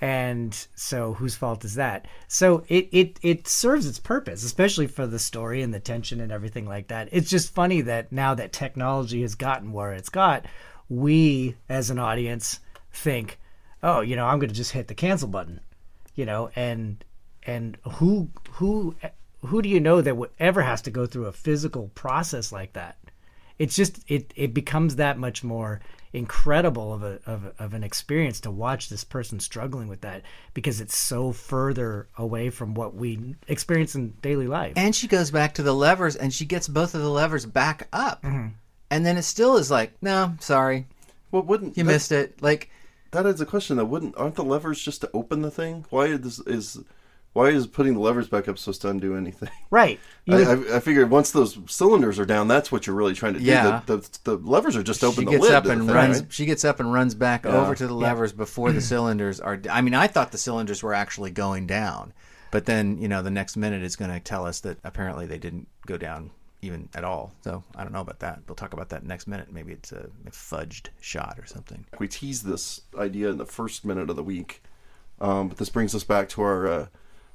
and 0.00 0.66
so 0.74 1.14
whose 1.14 1.36
fault 1.36 1.64
is 1.64 1.74
that? 1.74 2.06
So 2.26 2.64
it 2.68 2.88
it 2.92 3.18
it 3.22 3.48
serves 3.48 3.86
its 3.86 3.98
purpose, 3.98 4.44
especially 4.44 4.86
for 4.86 5.06
the 5.06 5.18
story 5.18 5.62
and 5.62 5.74
the 5.74 5.80
tension 5.80 6.20
and 6.20 6.32
everything 6.32 6.66
like 6.66 6.88
that. 6.88 7.08
It's 7.12 7.30
just 7.30 7.54
funny 7.54 7.82
that 7.82 8.12
now 8.12 8.34
that 8.34 8.52
technology 8.52 9.22
has 9.22 9.34
gotten 9.34 9.72
where 9.72 9.92
it's 9.92 10.08
got, 10.08 10.46
we 10.88 11.56
as 11.68 11.90
an 11.90 11.98
audience 11.98 12.60
think, 12.92 13.38
oh, 13.82 14.00
you 14.00 14.16
know, 14.16 14.26
I'm 14.26 14.38
going 14.38 14.48
to 14.48 14.54
just 14.54 14.72
hit 14.72 14.88
the 14.88 14.94
cancel 14.94 15.28
button, 15.28 15.60
you 16.16 16.26
know, 16.26 16.50
and 16.56 17.04
and 17.44 17.78
who 17.84 18.30
who 18.52 18.96
who 19.44 19.62
do 19.62 19.68
you 19.68 19.78
know 19.78 20.00
that 20.00 20.16
would 20.16 20.30
ever 20.40 20.62
has 20.62 20.82
to 20.82 20.90
go 20.90 21.06
through 21.06 21.26
a 21.26 21.32
physical 21.32 21.88
process 21.94 22.50
like 22.50 22.72
that? 22.72 22.96
it's 23.58 23.74
just 23.74 24.00
it 24.06 24.32
it 24.36 24.52
becomes 24.52 24.96
that 24.96 25.16
much 25.18 25.42
more 25.42 25.80
incredible 26.12 26.92
of 26.92 27.02
a, 27.02 27.18
of 27.24 27.44
a 27.46 27.52
of 27.64 27.72
an 27.72 27.82
experience 27.82 28.38
to 28.40 28.50
watch 28.50 28.88
this 28.90 29.02
person 29.02 29.40
struggling 29.40 29.88
with 29.88 30.02
that 30.02 30.20
because 30.52 30.78
it's 30.80 30.94
so 30.96 31.32
further 31.32 32.06
away 32.18 32.50
from 32.50 32.74
what 32.74 32.94
we 32.94 33.34
experience 33.48 33.94
in 33.94 34.10
daily 34.22 34.46
life. 34.46 34.74
and 34.76 34.94
she 34.94 35.08
goes 35.08 35.30
back 35.30 35.54
to 35.54 35.62
the 35.62 35.72
levers 35.74 36.16
and 36.16 36.34
she 36.34 36.44
gets 36.44 36.68
both 36.68 36.94
of 36.94 37.00
the 37.00 37.08
levers 37.10 37.46
back 37.46 37.88
up 37.94 38.22
Mm-hmm. 38.22 38.48
and 38.90 39.06
then 39.06 39.16
it 39.16 39.22
still 39.22 39.56
is 39.56 39.70
like 39.70 39.92
no 40.02 40.34
sorry 40.40 40.86
well, 41.32 41.42
wouldn't 41.42 41.76
you 41.78 41.84
that, 41.84 41.92
missed 41.92 42.12
it 42.12 42.42
like 42.42 42.70
That 43.12 43.26
is 43.26 43.40
a 43.40 43.46
question. 43.46 43.76
That 43.76 43.86
wouldn't 43.86 44.16
aren't 44.16 44.34
the 44.34 44.44
levers 44.44 44.80
just 44.82 45.00
to 45.02 45.10
open 45.14 45.42
the 45.42 45.50
thing? 45.50 45.84
Why 45.90 46.06
is 46.06 46.40
is 46.40 46.78
why 47.32 47.48
is 47.50 47.66
putting 47.66 47.92
the 47.92 48.00
levers 48.00 48.28
back 48.28 48.48
up 48.48 48.56
supposed 48.58 48.80
to 48.82 48.88
undo 48.88 49.14
anything? 49.14 49.50
right. 49.70 50.00
You 50.24 50.36
I, 50.36 50.54
would- 50.54 50.70
I, 50.70 50.76
I 50.76 50.80
figured 50.80 51.10
once 51.10 51.32
those 51.32 51.58
cylinders 51.66 52.18
are 52.18 52.24
down, 52.24 52.48
that's 52.48 52.72
what 52.72 52.86
you're 52.86 52.96
really 52.96 53.12
trying 53.14 53.34
to 53.34 53.38
do. 53.40 53.44
Yeah. 53.44 53.82
The, 53.84 53.96
the, 53.98 54.36
the 54.36 54.36
levers 54.38 54.74
are 54.74 54.82
just 54.82 55.04
open 55.04 55.20
she 55.20 55.24
the 55.26 55.30
gets 55.32 55.42
lid. 55.42 55.52
up 55.52 55.62
to 55.64 55.68
the 55.68 55.74
and 55.74 55.86
thing, 55.86 55.94
runs 55.94 56.20
right? 56.22 56.32
she 56.32 56.46
gets 56.46 56.64
up 56.64 56.80
and 56.80 56.90
runs 56.92 57.14
back 57.14 57.44
Yeah. 57.44 57.60
over 57.60 57.74
to 57.74 57.86
the 57.86 57.92
levers 57.94 58.32
before 58.32 58.72
the 58.72 58.80
cylinders 58.80 59.38
are 59.40 59.60
i 59.70 59.80
mean 59.82 59.92
i 59.94 60.06
thought 60.06 60.32
the 60.32 60.38
cylinders 60.38 60.82
were 60.82 60.94
actually 60.94 61.30
going 61.30 61.66
down 61.66 62.14
but 62.50 62.64
then 62.64 62.96
you 62.98 63.06
know 63.08 63.20
the 63.22 63.30
next 63.30 63.56
minute 63.56 63.82
it's 63.82 63.96
going 63.96 64.10
to 64.10 64.18
tell 64.20 64.46
us 64.46 64.60
that 64.60 64.78
apparently 64.82 65.26
they 65.26 65.38
didn't 65.38 65.68
go 65.84 65.96
down 65.98 66.30
even 66.66 66.88
at 66.94 67.04
all. 67.04 67.32
So 67.42 67.62
I 67.74 67.82
don't 67.82 67.92
know 67.92 68.00
about 68.00 68.20
that. 68.20 68.40
We'll 68.46 68.56
talk 68.56 68.72
about 68.72 68.88
that 68.90 69.04
next 69.04 69.26
minute. 69.26 69.52
Maybe 69.52 69.72
it's 69.72 69.92
a, 69.92 70.08
fudged 70.30 70.88
shot 71.00 71.38
or 71.38 71.46
something. 71.46 71.86
We 71.98 72.08
teased 72.08 72.44
this 72.44 72.82
idea 72.98 73.30
in 73.30 73.38
the 73.38 73.46
first 73.46 73.84
minute 73.84 74.10
of 74.10 74.16
the 74.16 74.22
week, 74.22 74.62
um, 75.20 75.48
but 75.48 75.58
this 75.58 75.70
brings 75.70 75.94
us 75.94 76.04
back 76.04 76.28
to 76.30 76.42
our 76.42 76.66
uh, 76.66 76.86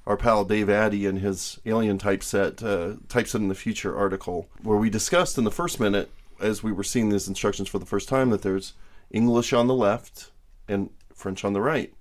our 0.05 0.17
pal 0.17 0.43
Dave 0.45 0.67
Addey 0.67 1.07
and 1.07 1.19
his 1.19 1.59
Alien 1.65 1.97
Typeset 1.97 2.63
uh, 2.63 2.97
Typeset 3.07 3.41
in 3.41 3.47
the 3.47 3.55
Future 3.55 3.95
article, 3.95 4.47
where 4.61 4.77
we 4.77 4.89
discussed 4.89 5.37
in 5.37 5.43
the 5.43 5.51
first 5.51 5.79
minute, 5.79 6.11
as 6.39 6.63
we 6.63 6.71
were 6.71 6.83
seeing 6.83 7.09
these 7.09 7.27
instructions 7.27 7.69
for 7.69 7.79
the 7.79 7.85
first 7.85 8.09
time, 8.09 8.29
that 8.31 8.41
there's 8.41 8.73
English 9.11 9.53
on 9.53 9.67
the 9.67 9.75
left 9.75 10.31
and 10.67 10.89
French 11.13 11.45
on 11.45 11.53
the 11.53 11.61
right. 11.61 11.93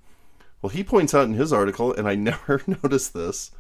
Well, 0.63 0.71
he 0.71 0.85
points 0.85 1.15
out 1.15 1.27
in 1.27 1.35
his 1.35 1.53
article, 1.53 1.93
and 1.93 2.09
I 2.09 2.15
never 2.17 2.63
noticed 2.67 3.15
this, 3.15 3.51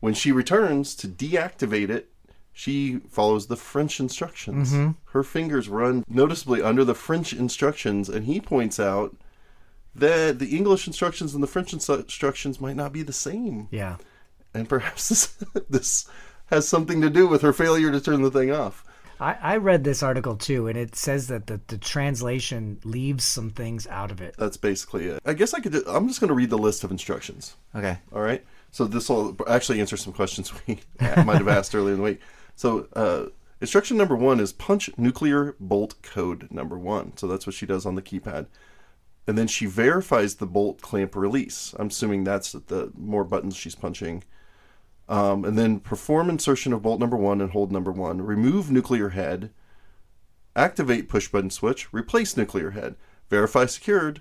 when 0.00 0.14
she 0.14 0.32
returns 0.32 0.94
to 0.96 1.08
deactivate 1.08 1.90
it, 1.90 2.09
she 2.60 2.98
follows 3.08 3.46
the 3.46 3.56
French 3.56 4.00
instructions. 4.00 4.74
Mm-hmm. 4.74 4.90
Her 5.12 5.22
fingers 5.22 5.70
run 5.70 6.04
noticeably 6.06 6.60
under 6.60 6.84
the 6.84 6.94
French 6.94 7.32
instructions, 7.32 8.10
and 8.10 8.26
he 8.26 8.38
points 8.38 8.78
out 8.78 9.16
that 9.94 10.38
the 10.38 10.54
English 10.54 10.86
instructions 10.86 11.32
and 11.32 11.42
the 11.42 11.46
French 11.46 11.72
instru- 11.72 12.00
instructions 12.00 12.60
might 12.60 12.76
not 12.76 12.92
be 12.92 13.02
the 13.02 13.14
same. 13.14 13.68
Yeah. 13.70 13.96
And 14.52 14.68
perhaps 14.68 15.08
this, 15.08 15.42
this 15.70 16.06
has 16.50 16.68
something 16.68 17.00
to 17.00 17.08
do 17.08 17.26
with 17.26 17.40
her 17.40 17.54
failure 17.54 17.90
to 17.90 18.00
turn 18.00 18.20
the 18.20 18.30
thing 18.30 18.52
off. 18.52 18.84
I, 19.18 19.38
I 19.40 19.56
read 19.56 19.84
this 19.84 20.02
article 20.02 20.36
too, 20.36 20.66
and 20.66 20.76
it 20.76 20.94
says 20.94 21.28
that 21.28 21.46
the, 21.46 21.62
the 21.66 21.78
translation 21.78 22.78
leaves 22.84 23.24
some 23.24 23.48
things 23.48 23.86
out 23.86 24.10
of 24.10 24.20
it. 24.20 24.34
That's 24.36 24.58
basically 24.58 25.06
it. 25.06 25.22
I 25.24 25.32
guess 25.32 25.54
I 25.54 25.60
could. 25.60 25.76
I'm 25.88 26.08
just 26.08 26.20
going 26.20 26.28
to 26.28 26.34
read 26.34 26.50
the 26.50 26.58
list 26.58 26.84
of 26.84 26.90
instructions. 26.90 27.56
Okay. 27.74 27.96
All 28.12 28.20
right. 28.20 28.44
So 28.70 28.84
this 28.84 29.08
will 29.08 29.34
actually 29.48 29.80
answer 29.80 29.96
some 29.96 30.12
questions 30.12 30.52
we 30.66 30.78
might 31.00 31.38
have 31.38 31.48
asked 31.48 31.74
earlier 31.74 31.94
in 31.94 32.00
the 32.00 32.04
week. 32.04 32.20
So 32.60 32.88
uh, 32.94 33.30
instruction 33.62 33.96
number 33.96 34.14
one 34.14 34.38
is 34.38 34.52
punch 34.52 34.90
nuclear 34.98 35.56
bolt 35.58 35.94
code 36.02 36.46
number 36.50 36.76
one. 36.76 37.16
So 37.16 37.26
that's 37.26 37.46
what 37.46 37.54
she 37.54 37.64
does 37.64 37.86
on 37.86 37.94
the 37.94 38.02
keypad, 38.02 38.48
and 39.26 39.38
then 39.38 39.46
she 39.46 39.64
verifies 39.64 40.34
the 40.34 40.46
bolt 40.46 40.82
clamp 40.82 41.16
release. 41.16 41.74
I'm 41.78 41.86
assuming 41.86 42.24
that's 42.24 42.52
the 42.52 42.92
more 42.94 43.24
buttons 43.24 43.56
she's 43.56 43.74
punching. 43.74 44.24
Um, 45.08 45.46
and 45.46 45.56
then 45.56 45.80
perform 45.80 46.28
insertion 46.28 46.74
of 46.74 46.82
bolt 46.82 47.00
number 47.00 47.16
one 47.16 47.40
and 47.40 47.50
hold 47.50 47.72
number 47.72 47.90
one. 47.90 48.20
Remove 48.20 48.70
nuclear 48.70 49.08
head. 49.08 49.50
Activate 50.54 51.08
push 51.08 51.28
button 51.28 51.48
switch. 51.48 51.90
Replace 51.94 52.36
nuclear 52.36 52.72
head. 52.72 52.94
Verify 53.30 53.64
secured. 53.64 54.20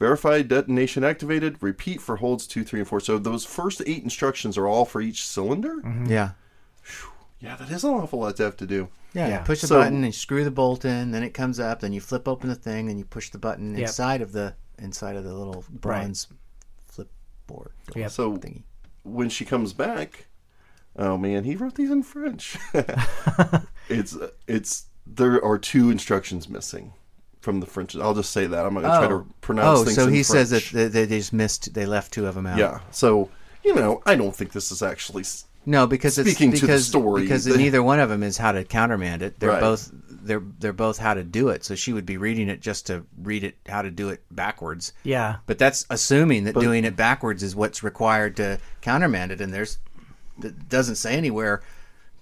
Verify 0.00 0.42
detonation 0.42 1.04
activated. 1.04 1.62
Repeat 1.62 2.00
for 2.00 2.16
holds 2.16 2.48
two, 2.48 2.64
three, 2.64 2.80
and 2.80 2.88
four. 2.88 2.98
So 2.98 3.16
those 3.16 3.44
first 3.44 3.80
eight 3.86 4.02
instructions 4.02 4.58
are 4.58 4.66
all 4.66 4.86
for 4.86 5.00
each 5.00 5.24
cylinder. 5.24 5.80
Yeah. 6.04 6.32
Yeah, 7.40 7.56
that 7.56 7.70
is 7.70 7.84
an 7.84 7.90
awful 7.90 8.20
lot 8.20 8.36
to 8.36 8.44
have 8.44 8.56
to 8.58 8.66
do. 8.66 8.88
Yeah, 9.12 9.28
Yeah. 9.28 9.38
push 9.42 9.60
the 9.60 9.66
So- 9.66 9.78
button 9.78 9.96
and 9.96 10.06
you 10.06 10.12
screw 10.12 10.44
the 10.44 10.50
bolt 10.50 10.84
in, 10.84 11.10
then 11.10 11.22
it 11.22 11.34
comes 11.34 11.60
up, 11.60 11.80
then 11.80 11.92
you 11.92 12.00
flip 12.00 12.26
open 12.28 12.48
the 12.48 12.54
thing, 12.54 12.86
then 12.86 12.98
you 12.98 13.04
push 13.04 13.30
the 13.30 13.38
button 13.38 13.74
Yep. 13.76 13.88
inside 13.88 14.22
of 14.22 14.32
the 14.32 14.54
inside 14.78 15.16
of 15.16 15.24
the 15.24 15.32
little 15.32 15.64
bronze 15.70 16.26
flip 16.86 17.10
board 17.46 17.72
Yep. 17.94 18.10
So 18.10 18.36
thingy. 18.36 18.62
when 19.04 19.30
she 19.30 19.44
comes 19.44 19.72
back, 19.72 20.26
oh 20.96 21.16
man, 21.16 21.44
he 21.44 21.56
wrote 21.56 21.76
these 21.76 21.90
in 21.90 22.02
French. 22.02 22.58
it's 23.88 24.16
it's 24.46 24.86
there 25.06 25.42
are 25.44 25.58
two 25.58 25.90
instructions 25.90 26.48
missing 26.48 26.92
from 27.40 27.60
the 27.60 27.66
French. 27.66 27.94
I'll 27.96 28.14
just 28.14 28.32
say 28.32 28.46
that 28.46 28.66
I'm 28.66 28.74
not 28.74 28.82
gonna 28.82 28.98
try 28.98 29.08
to 29.08 29.14
oh. 29.14 29.26
pronounce 29.40 29.80
oh, 29.80 29.84
things. 29.84 29.96
so 29.96 30.08
in 30.08 30.14
he 30.14 30.22
says 30.22 30.50
that 30.50 30.64
they, 30.72 30.88
they 30.88 31.06
just 31.06 31.32
missed. 31.32 31.72
They 31.72 31.86
left 31.86 32.12
two 32.12 32.26
of 32.26 32.34
them 32.34 32.46
out. 32.46 32.58
Yeah. 32.58 32.80
So 32.90 33.30
you 33.64 33.74
know, 33.74 34.02
I 34.04 34.14
don't 34.14 34.34
think 34.34 34.52
this 34.52 34.70
is 34.70 34.82
actually. 34.82 35.24
S- 35.66 35.70
No, 35.70 35.86
because 35.86 36.14
Speaking 36.14 36.50
it's 36.52 36.60
to 36.60 36.66
the 36.66 36.72
because 36.72 36.86
story, 36.86 37.22
because 37.22 37.44
the- 37.44 37.56
neither 37.56 37.82
one 37.82 37.98
of 38.00 38.08
them 38.08 38.22
is 38.22 38.38
how 38.38 38.52
to 38.52 38.64
countermand 38.64 39.22
it. 39.22 39.38
They're 39.40 39.50
Right. 39.50 39.60
both 39.60 39.90
they're 40.08 40.42
they're 40.58 40.72
both 40.72 40.98
how 40.98 41.14
to 41.14 41.22
do 41.22 41.50
it. 41.50 41.64
So 41.64 41.74
she 41.76 41.92
would 41.92 42.04
be 42.06 42.16
reading 42.16 42.48
it 42.48 42.60
just 42.60 42.86
to 42.88 43.04
read 43.22 43.44
it 43.44 43.56
how 43.68 43.82
to 43.82 43.90
do 43.90 44.08
it 44.08 44.22
backwards. 44.30 44.92
Yeah. 45.04 45.36
But 45.46 45.58
that's 45.58 45.86
assuming 45.88 46.44
that 46.44 46.58
doing 46.58 46.84
it 46.84 46.96
backwards 46.96 47.42
is 47.44 47.54
what's 47.54 47.82
required 47.84 48.36
to 48.38 48.58
countermand 48.80 49.30
it, 49.32 49.40
and 49.40 49.52
there's 49.54 49.78
it 50.42 50.68
doesn't 50.68 50.96
say 50.96 51.14
anywhere 51.16 51.62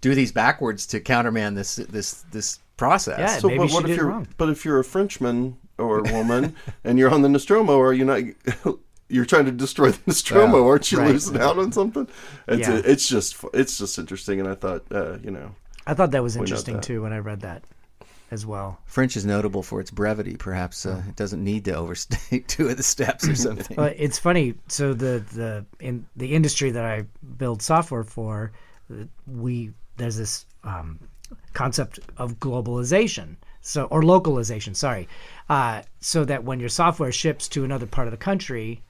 do 0.02 0.14
these 0.14 0.32
backwards 0.32 0.84
to 0.88 1.00
countermand 1.00 1.56
this 1.56 1.76
this 1.76 2.24
this 2.30 2.58
process. 2.76 3.18
Yeah. 3.18 3.38
So, 3.38 3.48
Maybe 3.48 3.58
but 3.60 3.68
she 3.68 3.74
what 3.74 3.80
did 3.86 3.90
if 3.92 3.96
it 3.96 4.00
you're? 4.02 4.10
wrong. 4.10 4.28
But 4.36 4.48
if 4.50 4.64
you're 4.66 4.78
a 4.80 4.84
Frenchman 4.84 5.56
or 5.78 6.00
a 6.00 6.12
woman 6.12 6.54
and 6.84 6.98
you're 6.98 7.10
on 7.10 7.22
the 7.22 7.28
Nostromo, 7.30 7.80
are 7.80 7.92
you 7.94 8.04
not? 8.04 8.20
You're 9.14 9.24
trying 9.24 9.44
to 9.46 9.52
destroy 9.52 9.90
the 9.96 10.00
Nostromo, 10.06 10.58
Yeah, 10.58 10.64
aren't 10.70 10.90
you 10.92 10.98
right. 10.98 11.08
losing 11.12 11.40
out 11.40 11.58
on 11.58 11.70
something? 11.72 12.08
It's 12.48 12.66
Yeah. 12.68 12.80
it's 12.84 13.06
just 13.08 13.36
it's 13.54 13.78
just 13.78 13.98
interesting, 13.98 14.40
and 14.40 14.48
I 14.48 14.54
thought 14.54 14.82
uh, 14.90 15.18
you 15.22 15.30
know 15.30 15.54
I 15.86 15.94
thought 15.94 16.10
that 16.12 16.22
was 16.22 16.36
interesting 16.36 16.74
that. 16.76 16.82
too 16.82 17.02
when 17.02 17.12
I 17.12 17.18
read 17.18 17.40
that 17.42 17.62
as 18.30 18.44
well. 18.44 18.80
French 18.86 19.16
is 19.16 19.24
notable 19.24 19.62
for 19.62 19.80
its 19.80 19.90
brevity. 19.92 20.36
Perhaps 20.36 20.86
uh, 20.86 21.02
it 21.08 21.14
doesn't 21.14 21.44
need 21.44 21.64
to 21.66 21.74
overstay 21.74 22.40
two 22.48 22.68
of 22.68 22.76
the 22.76 22.82
steps 22.82 23.28
or 23.28 23.34
something. 23.46 23.76
Well, 23.76 23.92
it's 23.96 24.18
funny. 24.18 24.54
So 24.68 24.94
the 24.94 25.22
the 25.32 25.64
in 25.78 26.06
the 26.16 26.34
industry 26.34 26.70
that 26.72 26.84
I 26.84 27.04
build 27.38 27.62
software 27.62 28.02
for, 28.04 28.50
we 29.26 29.70
there's 29.96 30.16
this 30.16 30.46
um, 30.64 30.98
concept 31.52 32.00
of 32.16 32.40
globalization. 32.40 33.36
So 33.60 33.84
or 33.84 34.02
localization. 34.02 34.74
Sorry. 34.74 35.08
Uh, 35.48 35.82
so 36.00 36.24
that 36.24 36.44
when 36.44 36.60
your 36.60 36.68
software 36.68 37.12
ships 37.12 37.48
to 37.48 37.64
another 37.64 37.86
part 37.86 38.06
of 38.08 38.10
the 38.10 38.18
country, 38.18 38.82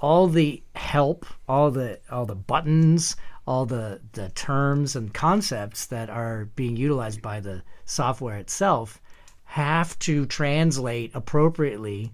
all 0.00 0.28
the 0.28 0.62
help, 0.74 1.26
all 1.48 1.70
the 1.70 2.00
all 2.10 2.26
the 2.26 2.34
buttons, 2.34 3.16
all 3.46 3.66
the 3.66 4.00
the 4.12 4.28
terms 4.30 4.96
and 4.96 5.12
concepts 5.12 5.86
that 5.86 6.10
are 6.10 6.46
being 6.56 6.76
utilized 6.76 7.22
by 7.22 7.40
the 7.40 7.62
software 7.84 8.38
itself 8.38 9.00
have 9.44 9.98
to 9.98 10.26
translate 10.26 11.10
appropriately 11.14 12.12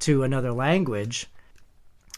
to 0.00 0.24
another 0.24 0.52
language. 0.52 1.26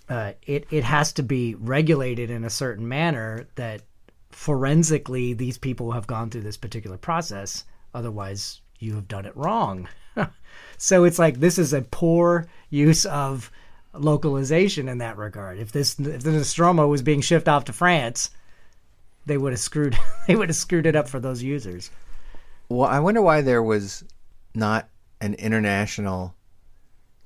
Uh, 0.09 0.33
it 0.47 0.67
it 0.71 0.85
has 0.85 1.13
to 1.13 1.23
be 1.23 1.55
regulated 1.55 2.31
in 2.31 2.45
a 2.45 2.51
certain 2.51 2.89
manner 2.89 3.47
that 3.55 3.83
forensically 4.31 5.33
these 5.33 5.59
people 5.59 5.93
have 5.93 6.07
gone 6.07 6.29
through 6.31 6.43
this 6.43 6.57
particular 6.57 6.97
process. 6.97 7.65
Otherwise, 7.95 8.61
you 8.79 8.95
have 8.95 9.07
done 9.07 9.27
it 9.27 9.37
wrong. 9.37 9.89
so 10.77 11.05
it's 11.05 11.19
like 11.19 11.39
this 11.39 11.59
is 11.59 11.73
a 11.73 11.83
poor 11.83 12.47
use 12.71 13.07
of 13.07 13.51
localization 13.97 14.89
in 14.89 14.99
that 14.99 15.17
regard. 15.17 15.59
If 15.59 15.73
this 15.73 15.99
if 15.99 16.23
the 16.23 16.33
Nostromo 16.33 16.87
was 16.89 17.03
being 17.03 17.21
shipped 17.21 17.49
off 17.49 17.65
to 17.67 17.73
France, 17.73 18.31
they 19.27 19.37
would 19.39 19.53
have 19.53 19.61
screwed 19.61 19.97
they 20.27 20.37
would 20.37 20.49
have 20.49 20.57
screwed 20.57 20.87
it 20.87 20.97
up 20.97 21.09
for 21.09 21.21
those 21.21 21.43
users. 21.43 21.91
Well, 22.69 22.89
I 22.89 22.99
wonder 23.01 23.21
why 23.23 23.41
there 23.43 23.63
was 23.63 24.05
not 24.55 24.89
an 25.21 25.35
international 25.35 26.35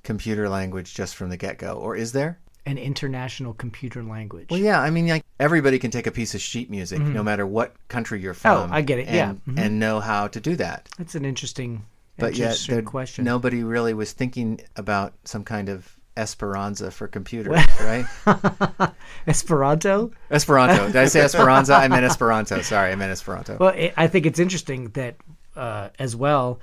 computer 0.03 0.49
language 0.49 0.93
just 0.93 1.15
from 1.15 1.29
the 1.29 1.37
get 1.37 1.57
go, 1.57 1.73
or 1.73 1.95
is 1.95 2.11
there? 2.11 2.39
An 2.65 2.77
international 2.77 3.53
computer 3.53 4.03
language. 4.03 4.47
Well, 4.51 4.59
yeah. 4.59 4.79
I 4.79 4.89
mean, 4.89 5.07
like 5.07 5.25
everybody 5.39 5.79
can 5.79 5.91
take 5.91 6.07
a 6.07 6.11
piece 6.11 6.35
of 6.35 6.41
sheet 6.41 6.69
music, 6.69 6.99
no 6.99 7.23
matter 7.23 7.47
what 7.47 7.73
country 7.87 8.21
you're 8.21 8.33
from. 8.33 8.65
Mm-hmm. 8.65 8.73
Oh, 8.73 8.75
I 8.75 8.81
get 8.81 8.99
it, 8.99 9.07
And, 9.07 9.15
yeah. 9.15 9.53
Mhm. 9.53 9.59
and 9.59 9.79
know 9.79 9.99
how 9.99 10.27
to 10.27 10.39
do 10.39 10.55
that. 10.57 10.87
That's 10.97 11.15
an 11.15 11.25
interesting, 11.25 11.85
But 12.17 12.35
yet, 12.35 12.45
interesting 12.47 12.75
there- 12.75 12.83
question. 12.83 13.25
nobody 13.25 13.63
really 13.63 13.93
was 13.93 14.11
thinking 14.11 14.59
about 14.75 15.13
some 15.23 15.43
kind 15.43 15.69
of 15.69 15.95
Esperanza 16.19 16.91
for 16.91 17.07
computers, 17.07 17.59
right? 17.81 18.05
Esperanto. 19.27 20.11
Esperanto. 20.29 20.87
Did 20.87 20.95
I 20.95 21.05
say 21.05 21.21
Esperanza? 21.29 21.73
I 21.75 21.87
meant 21.87 22.05
Esperanto. 22.05 22.61
Sorry, 22.61 22.91
I 22.91 22.95
meant 22.95 23.11
Esperanto. 23.11 23.57
Well, 23.59 23.73
it, 23.75 23.93
I 23.97 24.07
think 24.07 24.25
it's 24.25 24.39
interesting 24.39 24.89
that 24.89 25.15
uh, 25.55 25.89
as 25.97 26.15
well. 26.15 26.59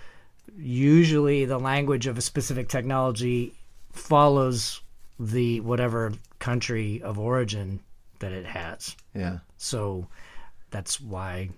Usually, 0.59 1.45
the 1.45 1.59
language 1.59 2.07
of 2.07 2.17
a 2.17 2.21
specific 2.23 2.69
technology 2.69 3.53
follows 3.93 4.81
the 5.19 5.61
whatever 5.61 6.13
country 6.39 7.03
of 7.03 7.19
origin 7.19 7.81
that 8.21 8.33
it 8.33 8.47
has. 8.47 8.97
yeah. 9.15 9.39
So 9.59 10.07
that's 10.71 11.01
why, 11.01 11.49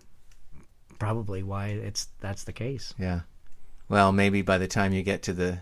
probably 0.99 1.43
why 1.43 1.69
it's 1.69 2.09
that's 2.21 2.45
the 2.45 2.52
case. 2.52 2.95
Yeah. 2.99 3.21
Well, 3.88 4.12
maybe 4.12 4.43
by 4.43 4.59
the 4.59 4.69
time 4.69 4.93
you 4.93 5.02
get 5.02 5.23
to 5.25 5.33
the 5.33 5.59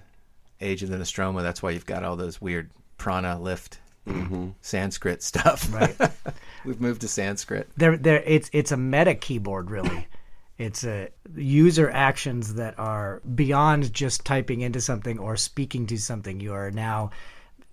age 0.60 0.82
of 0.82 0.88
the 0.88 0.98
Nostromo, 0.98 1.42
that's 1.42 1.62
why 1.62 1.70
you've 1.70 1.86
got 1.86 2.04
all 2.04 2.16
those 2.16 2.40
weird 2.40 2.70
prana 2.98 3.38
lift 3.38 3.78
mm-hmm. 4.06 4.48
Sanskrit 4.60 5.22
stuff. 5.22 5.72
Right. 5.72 5.96
We've 6.64 6.80
moved 6.80 7.02
to 7.02 7.08
Sanskrit. 7.08 7.68
there 7.76 7.96
there 7.96 8.22
it's 8.26 8.50
it's 8.52 8.72
a 8.72 8.76
meta 8.76 9.14
keyboard 9.14 9.70
really 9.70 10.06
it's 10.58 10.84
a 10.84 11.08
user 11.34 11.90
actions 11.90 12.54
that 12.54 12.78
are 12.78 13.20
beyond 13.34 13.92
just 13.92 14.24
typing 14.24 14.62
into 14.62 14.80
something 14.80 15.18
or 15.18 15.36
speaking 15.36 15.86
to 15.86 15.98
something 15.98 16.40
you 16.40 16.52
are 16.52 16.70
now 16.70 17.10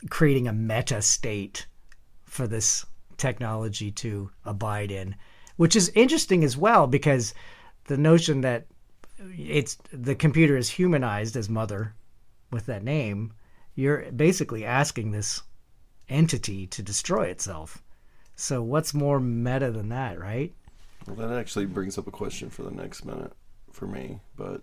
creating 0.10 0.48
a 0.48 0.54
meta 0.54 1.02
state 1.02 1.66
for 2.26 2.46
this 2.48 2.86
technology 3.18 3.92
to 3.92 4.30
abide 4.46 4.92
in 4.92 5.16
which 5.56 5.76
is 5.76 5.90
interesting 5.96 6.44
as 6.44 6.58
well 6.58 6.88
because 6.88 7.34
the 7.86 7.98
notion 7.98 8.42
that 8.42 8.66
it's 9.38 9.78
the 9.92 10.16
computer 10.16 10.58
is 10.58 10.70
humanized 10.70 11.38
as 11.38 11.48
mother 11.48 11.94
with 12.54 12.66
that 12.68 12.84
name 12.84 13.34
you're 13.76 14.12
basically 14.12 14.64
asking 14.64 15.12
this 15.12 15.42
entity 16.10 16.68
to 16.68 16.84
destroy 16.84 17.26
itself 17.26 17.82
so 18.36 18.62
what's 18.62 18.94
more 18.96 19.20
meta 19.20 19.70
than 19.72 19.90
that, 19.90 20.20
right? 20.20 20.54
Well, 21.08 21.16
that 21.28 21.38
actually 21.38 21.68
brings 21.68 21.98
up 22.00 22.08
a 22.08 22.12
question 22.12 22.50
for 22.50 22.64
the 22.64 22.72
next 22.72 23.06
minute 23.06 23.32
for 23.72 23.86
me. 23.86 24.22
But 24.36 24.62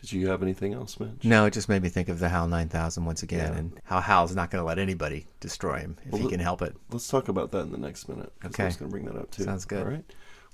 did 0.00 0.10
you 0.12 0.26
have 0.28 0.42
anything 0.42 0.74
else, 0.74 0.98
Mitch? 0.98 1.22
No, 1.22 1.46
it 1.46 1.52
just 1.52 1.68
made 1.68 1.82
me 1.82 1.88
think 1.88 2.08
of 2.08 2.18
the 2.18 2.28
HAL 2.28 2.48
9000 2.48 3.04
once 3.04 3.22
again 3.22 3.52
Yeah. 3.52 3.58
and 3.58 3.80
how 3.84 4.00
HAL's 4.00 4.34
not 4.34 4.50
going 4.50 4.60
to 4.60 4.66
let 4.66 4.80
anybody 4.80 5.26
destroy 5.38 5.78
him 5.78 5.96
if 6.04 6.12
Well, 6.12 6.22
he 6.22 6.28
can 6.28 6.40
help 6.40 6.62
it. 6.62 6.76
Let's 6.90 7.06
talk 7.06 7.28
about 7.28 7.52
that 7.52 7.60
in 7.60 7.70
the 7.70 7.78
next 7.78 8.08
minute. 8.08 8.32
'cause 8.40 8.50
I 8.58 8.62
Okay. 8.62 8.64
was 8.64 8.76
going 8.76 8.90
to 8.90 8.92
bring 8.92 9.04
that 9.06 9.16
up 9.16 9.30
too. 9.30 9.44
Sounds 9.44 9.64
good. 9.64 9.84
All 9.86 9.92
right. 9.92 10.04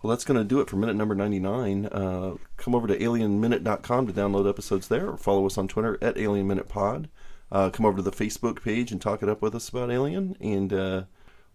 Well, 0.02 0.10
that's 0.10 0.24
going 0.24 0.38
to 0.38 0.44
do 0.44 0.60
it 0.60 0.68
for 0.68 0.76
minute 0.76 0.96
number 0.96 1.14
99. 1.14 1.86
Uh, 1.86 2.34
come 2.56 2.74
over 2.74 2.88
to 2.88 2.98
alienminute.com 2.98 4.06
to 4.08 4.12
download 4.12 4.48
episodes 4.48 4.88
there 4.88 5.10
or 5.10 5.16
follow 5.16 5.46
us 5.46 5.56
on 5.56 5.68
Twitter 5.68 5.96
at 6.02 6.16
alienminutepod. 6.16 7.06
Uh, 7.52 7.70
come 7.70 7.86
over 7.86 7.98
to 7.98 8.02
the 8.02 8.10
Facebook 8.10 8.64
page 8.64 8.90
and 8.90 9.00
talk 9.00 9.22
it 9.22 9.28
up 9.28 9.40
with 9.40 9.54
us 9.54 9.68
about 9.68 9.92
Alien. 9.92 10.36
And 10.40 10.72
uh, 10.72 11.02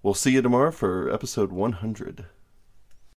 we'll 0.01 0.13
see 0.13 0.31
you 0.31 0.41
tomorrow 0.41 0.71
for 0.71 1.11
episode 1.11 1.51
100. 1.51 2.25